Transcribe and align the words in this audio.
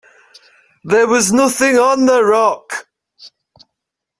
There 0.83 1.05
was 1.07 1.31
nothing 1.31 1.77
on 1.77 2.07
the 2.07 2.23
rock. 2.25 2.87